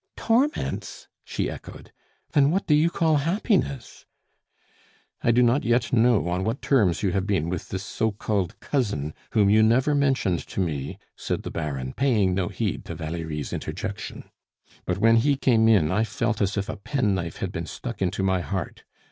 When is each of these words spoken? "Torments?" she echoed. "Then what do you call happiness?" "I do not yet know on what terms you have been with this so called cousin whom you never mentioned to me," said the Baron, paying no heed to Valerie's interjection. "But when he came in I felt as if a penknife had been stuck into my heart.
"Torments?" 0.17 1.07
she 1.23 1.47
echoed. 1.47 1.91
"Then 2.31 2.49
what 2.49 2.65
do 2.65 2.73
you 2.73 2.89
call 2.89 3.17
happiness?" 3.17 4.07
"I 5.23 5.29
do 5.29 5.43
not 5.43 5.63
yet 5.63 5.93
know 5.93 6.27
on 6.29 6.43
what 6.43 6.59
terms 6.59 7.03
you 7.03 7.11
have 7.11 7.27
been 7.27 7.49
with 7.49 7.69
this 7.69 7.83
so 7.83 8.11
called 8.11 8.59
cousin 8.61 9.13
whom 9.33 9.47
you 9.47 9.61
never 9.61 9.93
mentioned 9.93 10.39
to 10.47 10.59
me," 10.59 10.97
said 11.15 11.43
the 11.43 11.51
Baron, 11.51 11.93
paying 11.93 12.33
no 12.33 12.47
heed 12.47 12.83
to 12.85 12.95
Valerie's 12.95 13.53
interjection. 13.53 14.23
"But 14.85 14.97
when 14.97 15.17
he 15.17 15.35
came 15.35 15.67
in 15.67 15.91
I 15.91 16.03
felt 16.03 16.41
as 16.41 16.57
if 16.57 16.67
a 16.67 16.77
penknife 16.77 17.37
had 17.37 17.51
been 17.51 17.67
stuck 17.67 18.01
into 18.01 18.23
my 18.23 18.39
heart. 18.41 18.83